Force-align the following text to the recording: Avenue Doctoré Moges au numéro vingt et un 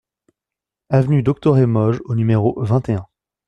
Avenue 0.89 1.21
Doctoré 1.21 1.67
Moges 1.67 2.01
au 2.05 2.15
numéro 2.15 2.55
vingt 2.63 2.89
et 2.89 2.93
un 2.93 3.05